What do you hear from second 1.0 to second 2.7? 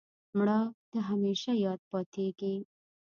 همېشه یاد پاتېږي